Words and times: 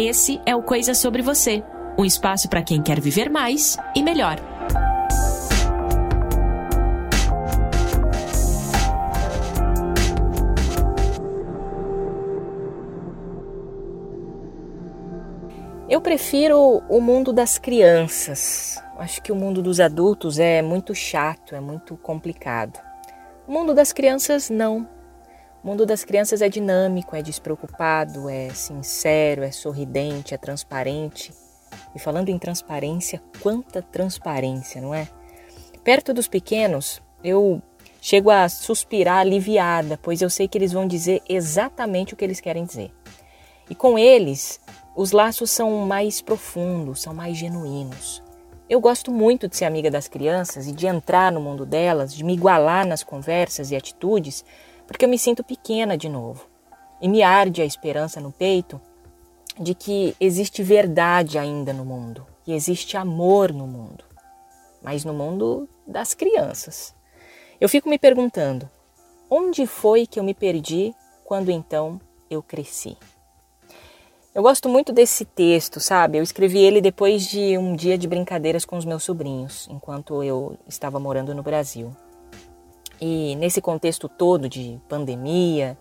Esse 0.00 0.40
é 0.46 0.54
o 0.54 0.62
Coisa 0.62 0.94
Sobre 0.94 1.22
Você 1.22 1.64
um 1.98 2.04
espaço 2.04 2.48
para 2.48 2.62
quem 2.62 2.80
quer 2.80 3.00
viver 3.00 3.28
mais 3.28 3.76
e 3.96 4.00
melhor. 4.00 4.36
Eu 15.88 16.00
prefiro 16.00 16.80
o 16.88 17.00
mundo 17.00 17.32
das 17.32 17.58
crianças. 17.58 18.80
Acho 18.98 19.20
que 19.20 19.32
o 19.32 19.34
mundo 19.34 19.60
dos 19.60 19.80
adultos 19.80 20.38
é 20.38 20.62
muito 20.62 20.94
chato, 20.94 21.56
é 21.56 21.60
muito 21.60 21.96
complicado. 21.96 22.78
O 23.48 23.52
mundo 23.52 23.74
das 23.74 23.92
crianças, 23.92 24.48
não. 24.48 24.88
O 25.62 25.66
mundo 25.66 25.84
das 25.84 26.04
crianças 26.04 26.40
é 26.40 26.48
dinâmico, 26.48 27.16
é 27.16 27.22
despreocupado, 27.22 28.28
é 28.28 28.50
sincero, 28.50 29.42
é 29.42 29.50
sorridente, 29.50 30.32
é 30.32 30.38
transparente. 30.38 31.32
E 31.94 31.98
falando 31.98 32.28
em 32.28 32.38
transparência, 32.38 33.20
quanta 33.42 33.82
transparência, 33.82 34.80
não 34.80 34.94
é? 34.94 35.08
Perto 35.82 36.14
dos 36.14 36.28
pequenos, 36.28 37.02
eu 37.24 37.60
chego 38.00 38.30
a 38.30 38.48
suspirar 38.48 39.18
aliviada, 39.18 39.98
pois 40.00 40.22
eu 40.22 40.30
sei 40.30 40.46
que 40.46 40.56
eles 40.56 40.72
vão 40.72 40.86
dizer 40.86 41.22
exatamente 41.28 42.14
o 42.14 42.16
que 42.16 42.24
eles 42.24 42.40
querem 42.40 42.64
dizer. 42.64 42.92
E 43.68 43.74
com 43.74 43.98
eles, 43.98 44.60
os 44.94 45.10
laços 45.10 45.50
são 45.50 45.86
mais 45.86 46.22
profundos, 46.22 47.02
são 47.02 47.12
mais 47.12 47.36
genuínos. 47.36 48.22
Eu 48.68 48.80
gosto 48.80 49.10
muito 49.10 49.48
de 49.48 49.56
ser 49.56 49.64
amiga 49.64 49.90
das 49.90 50.08
crianças 50.08 50.68
e 50.68 50.72
de 50.72 50.86
entrar 50.86 51.32
no 51.32 51.40
mundo 51.40 51.66
delas, 51.66 52.14
de 52.14 52.22
me 52.22 52.34
igualar 52.34 52.86
nas 52.86 53.02
conversas 53.02 53.70
e 53.70 53.76
atitudes, 53.76 54.44
porque 54.88 55.04
eu 55.04 55.08
me 55.08 55.18
sinto 55.18 55.44
pequena 55.44 55.96
de 55.96 56.08
novo. 56.08 56.46
E 57.00 57.06
me 57.06 57.22
arde 57.22 57.62
a 57.62 57.64
esperança 57.64 58.20
no 58.20 58.32
peito 58.32 58.80
de 59.60 59.74
que 59.74 60.16
existe 60.18 60.62
verdade 60.62 61.38
ainda 61.38 61.72
no 61.72 61.84
mundo, 61.84 62.26
que 62.42 62.52
existe 62.52 62.96
amor 62.96 63.52
no 63.52 63.66
mundo, 63.66 64.02
mas 64.82 65.04
no 65.04 65.12
mundo 65.12 65.68
das 65.86 66.14
crianças. 66.14 66.94
Eu 67.60 67.68
fico 67.68 67.88
me 67.88 67.98
perguntando: 67.98 68.68
onde 69.30 69.66
foi 69.66 70.06
que 70.06 70.18
eu 70.18 70.24
me 70.24 70.34
perdi 70.34 70.92
quando 71.24 71.50
então 71.50 72.00
eu 72.30 72.42
cresci? 72.42 72.96
Eu 74.34 74.42
gosto 74.42 74.68
muito 74.68 74.92
desse 74.92 75.24
texto, 75.24 75.80
sabe? 75.80 76.18
Eu 76.18 76.22
escrevi 76.22 76.58
ele 76.58 76.80
depois 76.80 77.26
de 77.26 77.58
um 77.58 77.74
dia 77.74 77.98
de 77.98 78.08
brincadeiras 78.08 78.64
com 78.64 78.76
os 78.76 78.84
meus 78.84 79.02
sobrinhos, 79.02 79.68
enquanto 79.70 80.22
eu 80.22 80.56
estava 80.66 80.98
morando 80.98 81.34
no 81.34 81.42
Brasil. 81.42 81.94
E 83.00 83.36
nesse 83.36 83.60
contexto 83.60 84.08
todo 84.08 84.48
de 84.48 84.80
pandemia, 84.88 85.78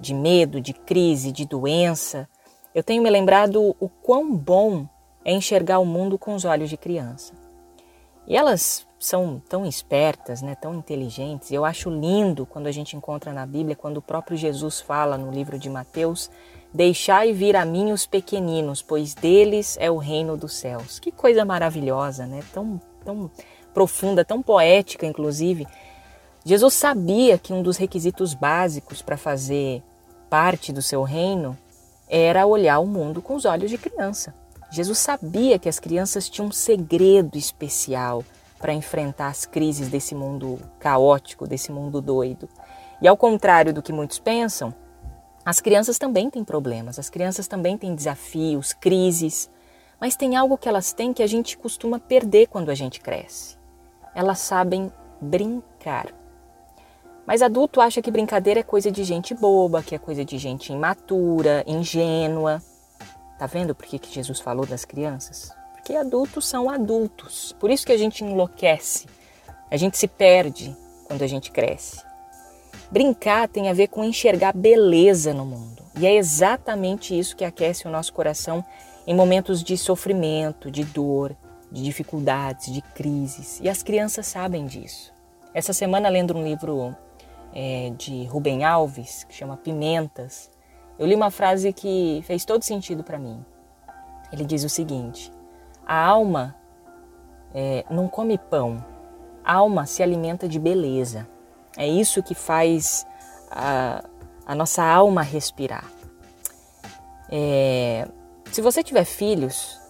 de 0.00 0.14
medo, 0.14 0.60
de 0.60 0.72
crise, 0.72 1.30
de 1.30 1.44
doença, 1.44 2.28
eu 2.74 2.82
tenho 2.82 3.02
me 3.02 3.10
lembrado 3.10 3.76
o 3.78 3.88
quão 3.88 4.34
bom 4.34 4.86
é 5.24 5.32
enxergar 5.32 5.78
o 5.78 5.86
mundo 5.86 6.18
com 6.18 6.34
os 6.34 6.44
olhos 6.44 6.68
de 6.68 6.76
criança. 6.76 7.32
E 8.26 8.36
elas 8.36 8.86
são 8.98 9.42
tão 9.48 9.66
espertas, 9.66 10.40
né, 10.40 10.54
tão 10.54 10.74
inteligentes. 10.74 11.52
Eu 11.52 11.64
acho 11.64 11.90
lindo 11.90 12.46
quando 12.46 12.66
a 12.66 12.72
gente 12.72 12.96
encontra 12.96 13.32
na 13.32 13.44
Bíblia, 13.44 13.76
quando 13.76 13.98
o 13.98 14.02
próprio 14.02 14.36
Jesus 14.36 14.80
fala 14.80 15.18
no 15.18 15.30
livro 15.30 15.58
de 15.58 15.68
Mateus, 15.68 16.30
deixai 16.72 17.32
vir 17.32 17.54
a 17.54 17.64
mim 17.64 17.92
os 17.92 18.06
pequeninos, 18.06 18.80
pois 18.80 19.14
deles 19.14 19.76
é 19.78 19.90
o 19.90 19.98
reino 19.98 20.36
dos 20.36 20.54
céus. 20.54 20.98
Que 20.98 21.12
coisa 21.12 21.44
maravilhosa, 21.44 22.26
né? 22.26 22.40
Tão, 22.52 22.80
tão 23.04 23.30
profunda, 23.74 24.24
tão 24.24 24.42
poética, 24.42 25.06
inclusive. 25.06 25.66
Jesus 26.44 26.74
sabia 26.74 27.38
que 27.38 27.54
um 27.54 27.62
dos 27.62 27.78
requisitos 27.78 28.34
básicos 28.34 29.00
para 29.00 29.16
fazer 29.16 29.82
parte 30.28 30.72
do 30.72 30.82
seu 30.82 31.02
reino 31.02 31.56
era 32.06 32.46
olhar 32.46 32.80
o 32.80 32.86
mundo 32.86 33.22
com 33.22 33.34
os 33.34 33.46
olhos 33.46 33.70
de 33.70 33.78
criança. 33.78 34.34
Jesus 34.70 34.98
sabia 34.98 35.58
que 35.58 35.68
as 35.68 35.78
crianças 35.78 36.28
tinham 36.28 36.48
um 36.48 36.52
segredo 36.52 37.38
especial 37.38 38.22
para 38.58 38.74
enfrentar 38.74 39.28
as 39.28 39.46
crises 39.46 39.88
desse 39.88 40.14
mundo 40.14 40.58
caótico, 40.78 41.46
desse 41.46 41.72
mundo 41.72 42.00
doido. 42.00 42.48
E 43.00 43.08
ao 43.08 43.16
contrário 43.16 43.72
do 43.72 43.82
que 43.82 43.92
muitos 43.92 44.18
pensam, 44.18 44.74
as 45.44 45.60
crianças 45.60 45.98
também 45.98 46.28
têm 46.28 46.44
problemas, 46.44 46.98
as 46.98 47.08
crianças 47.08 47.46
também 47.46 47.78
têm 47.78 47.94
desafios, 47.94 48.72
crises, 48.72 49.50
mas 50.00 50.16
tem 50.16 50.36
algo 50.36 50.58
que 50.58 50.68
elas 50.68 50.92
têm 50.92 51.12
que 51.12 51.22
a 51.22 51.26
gente 51.26 51.56
costuma 51.56 51.98
perder 51.98 52.48
quando 52.48 52.70
a 52.70 52.74
gente 52.74 53.00
cresce. 53.00 53.56
Elas 54.14 54.40
sabem 54.40 54.92
brincar. 55.20 56.23
Mas 57.26 57.42
adulto 57.42 57.80
acha 57.80 58.02
que 58.02 58.10
brincadeira 58.10 58.60
é 58.60 58.62
coisa 58.62 58.90
de 58.90 59.02
gente 59.02 59.34
boba, 59.34 59.82
que 59.82 59.94
é 59.94 59.98
coisa 59.98 60.24
de 60.24 60.36
gente 60.36 60.72
imatura, 60.72 61.64
ingênua. 61.66 62.62
Tá 63.38 63.46
vendo 63.46 63.74
por 63.74 63.86
que, 63.86 63.98
que 63.98 64.12
Jesus 64.14 64.40
falou 64.40 64.66
das 64.66 64.84
crianças? 64.84 65.50
Porque 65.72 65.94
adultos 65.94 66.46
são 66.46 66.68
adultos. 66.68 67.54
Por 67.58 67.70
isso 67.70 67.86
que 67.86 67.92
a 67.92 67.98
gente 67.98 68.24
enlouquece. 68.24 69.06
A 69.70 69.76
gente 69.76 69.98
se 69.98 70.06
perde 70.06 70.76
quando 71.06 71.22
a 71.22 71.26
gente 71.26 71.50
cresce. 71.50 72.02
Brincar 72.90 73.48
tem 73.48 73.68
a 73.68 73.72
ver 73.72 73.88
com 73.88 74.04
enxergar 74.04 74.54
beleza 74.54 75.32
no 75.32 75.44
mundo. 75.44 75.82
E 75.98 76.06
é 76.06 76.14
exatamente 76.14 77.18
isso 77.18 77.36
que 77.36 77.44
aquece 77.44 77.86
o 77.86 77.90
nosso 77.90 78.12
coração 78.12 78.64
em 79.06 79.14
momentos 79.14 79.62
de 79.62 79.76
sofrimento, 79.76 80.70
de 80.70 80.84
dor, 80.84 81.36
de 81.70 81.82
dificuldades, 81.82 82.72
de 82.72 82.80
crises. 82.80 83.60
E 83.60 83.68
as 83.68 83.82
crianças 83.82 84.26
sabem 84.26 84.66
disso. 84.66 85.12
Essa 85.52 85.72
semana, 85.72 86.08
lendo 86.08 86.36
um 86.36 86.42
livro 86.42 86.96
é, 87.54 87.92
de 87.96 88.24
Rubem 88.24 88.64
Alves, 88.64 89.24
que 89.24 89.34
chama 89.34 89.56
Pimentas, 89.56 90.50
eu 90.98 91.06
li 91.06 91.14
uma 91.14 91.30
frase 91.30 91.72
que 91.72 92.22
fez 92.26 92.44
todo 92.44 92.62
sentido 92.62 93.04
para 93.04 93.18
mim. 93.18 93.44
Ele 94.32 94.44
diz 94.44 94.64
o 94.64 94.68
seguinte: 94.68 95.32
a 95.86 96.04
alma 96.04 96.56
é, 97.54 97.84
não 97.88 98.08
come 98.08 98.36
pão, 98.36 98.84
a 99.44 99.54
alma 99.54 99.86
se 99.86 100.02
alimenta 100.02 100.48
de 100.48 100.58
beleza. 100.58 101.26
É 101.76 101.86
isso 101.86 102.22
que 102.22 102.34
faz 102.34 103.06
a, 103.50 104.04
a 104.46 104.54
nossa 104.54 104.84
alma 104.84 105.22
respirar. 105.22 105.90
É, 107.30 108.06
se 108.52 108.60
você 108.60 108.82
tiver 108.82 109.04
filhos 109.04 109.80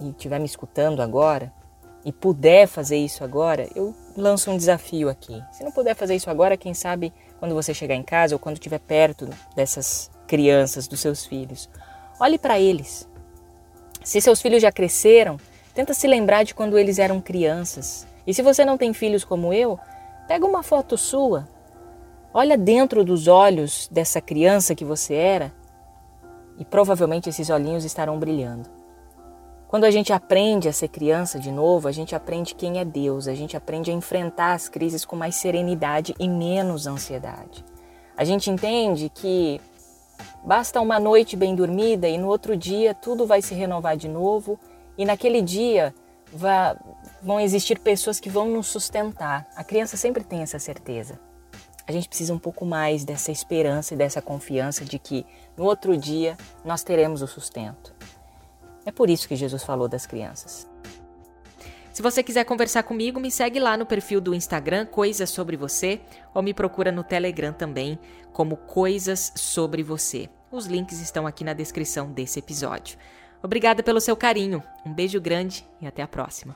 e 0.00 0.10
estiver 0.10 0.38
me 0.38 0.46
escutando 0.46 1.02
agora, 1.02 1.52
e 2.06 2.12
puder 2.12 2.68
fazer 2.68 2.96
isso 2.98 3.24
agora, 3.24 3.68
eu 3.74 3.92
lanço 4.16 4.48
um 4.48 4.56
desafio 4.56 5.08
aqui. 5.08 5.42
Se 5.50 5.64
não 5.64 5.72
puder 5.72 5.96
fazer 5.96 6.14
isso 6.14 6.30
agora, 6.30 6.56
quem 6.56 6.72
sabe 6.72 7.12
quando 7.40 7.52
você 7.52 7.74
chegar 7.74 7.96
em 7.96 8.02
casa 8.04 8.32
ou 8.32 8.38
quando 8.38 8.54
estiver 8.54 8.78
perto 8.78 9.28
dessas 9.56 10.08
crianças, 10.24 10.86
dos 10.86 11.00
seus 11.00 11.26
filhos, 11.26 11.68
olhe 12.20 12.38
para 12.38 12.60
eles. 12.60 13.08
Se 14.04 14.20
seus 14.20 14.40
filhos 14.40 14.62
já 14.62 14.70
cresceram, 14.70 15.36
tenta 15.74 15.92
se 15.92 16.06
lembrar 16.06 16.44
de 16.44 16.54
quando 16.54 16.78
eles 16.78 17.00
eram 17.00 17.20
crianças. 17.20 18.06
E 18.24 18.32
se 18.32 18.40
você 18.40 18.64
não 18.64 18.78
tem 18.78 18.92
filhos 18.92 19.24
como 19.24 19.52
eu, 19.52 19.76
pega 20.28 20.46
uma 20.46 20.62
foto 20.62 20.96
sua, 20.96 21.48
olha 22.32 22.56
dentro 22.56 23.04
dos 23.04 23.26
olhos 23.26 23.88
dessa 23.90 24.20
criança 24.20 24.76
que 24.76 24.84
você 24.84 25.14
era 25.14 25.52
e 26.56 26.64
provavelmente 26.64 27.28
esses 27.28 27.50
olhinhos 27.50 27.84
estarão 27.84 28.16
brilhando. 28.16 28.75
Quando 29.68 29.82
a 29.82 29.90
gente 29.90 30.12
aprende 30.12 30.68
a 30.68 30.72
ser 30.72 30.86
criança 30.86 31.40
de 31.40 31.50
novo, 31.50 31.88
a 31.88 31.92
gente 31.92 32.14
aprende 32.14 32.54
quem 32.54 32.78
é 32.78 32.84
Deus, 32.84 33.26
a 33.26 33.34
gente 33.34 33.56
aprende 33.56 33.90
a 33.90 33.94
enfrentar 33.94 34.52
as 34.52 34.68
crises 34.68 35.04
com 35.04 35.16
mais 35.16 35.34
serenidade 35.34 36.14
e 36.20 36.28
menos 36.28 36.86
ansiedade. 36.86 37.64
A 38.16 38.24
gente 38.24 38.48
entende 38.48 39.10
que 39.12 39.60
basta 40.44 40.80
uma 40.80 41.00
noite 41.00 41.36
bem 41.36 41.56
dormida 41.56 42.08
e 42.08 42.16
no 42.16 42.28
outro 42.28 42.56
dia 42.56 42.94
tudo 42.94 43.26
vai 43.26 43.42
se 43.42 43.54
renovar 43.54 43.96
de 43.96 44.08
novo 44.08 44.56
e 44.96 45.04
naquele 45.04 45.42
dia 45.42 45.92
vão 47.20 47.40
existir 47.40 47.80
pessoas 47.80 48.20
que 48.20 48.30
vão 48.30 48.48
nos 48.48 48.68
sustentar. 48.68 49.48
A 49.56 49.64
criança 49.64 49.96
sempre 49.96 50.22
tem 50.22 50.42
essa 50.42 50.60
certeza. 50.60 51.18
A 51.88 51.90
gente 51.90 52.08
precisa 52.08 52.32
um 52.32 52.38
pouco 52.38 52.64
mais 52.64 53.04
dessa 53.04 53.32
esperança 53.32 53.94
e 53.94 53.96
dessa 53.96 54.22
confiança 54.22 54.84
de 54.84 54.98
que 54.98 55.26
no 55.56 55.64
outro 55.64 55.96
dia 55.96 56.38
nós 56.64 56.84
teremos 56.84 57.20
o 57.20 57.26
sustento. 57.26 57.95
É 58.86 58.92
por 58.92 59.10
isso 59.10 59.28
que 59.28 59.36
Jesus 59.36 59.64
falou 59.64 59.88
das 59.88 60.06
crianças. 60.06 60.66
Se 61.92 62.02
você 62.02 62.22
quiser 62.22 62.44
conversar 62.44 62.82
comigo, 62.82 63.18
me 63.18 63.30
segue 63.30 63.58
lá 63.58 63.76
no 63.76 63.86
perfil 63.86 64.20
do 64.20 64.34
Instagram 64.34 64.86
Coisas 64.86 65.30
sobre 65.30 65.56
você 65.56 66.00
ou 66.34 66.42
me 66.42 66.54
procura 66.54 66.92
no 66.92 67.02
Telegram 67.02 67.52
também 67.52 67.98
como 68.32 68.56
Coisas 68.56 69.32
sobre 69.34 69.82
você. 69.82 70.28
Os 70.52 70.66
links 70.66 71.00
estão 71.00 71.26
aqui 71.26 71.42
na 71.42 71.54
descrição 71.54 72.12
desse 72.12 72.38
episódio. 72.38 72.98
Obrigada 73.42 73.82
pelo 73.82 74.00
seu 74.00 74.14
carinho. 74.14 74.62
Um 74.84 74.92
beijo 74.92 75.20
grande 75.20 75.66
e 75.80 75.86
até 75.86 76.02
a 76.02 76.06
próxima. 76.06 76.54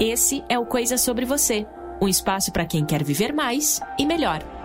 Esse 0.00 0.42
é 0.48 0.58
o 0.58 0.64
Coisas 0.64 1.02
sobre 1.02 1.26
você, 1.26 1.66
um 2.00 2.08
espaço 2.08 2.50
para 2.52 2.64
quem 2.64 2.86
quer 2.86 3.04
viver 3.04 3.34
mais 3.34 3.80
e 3.98 4.06
melhor. 4.06 4.59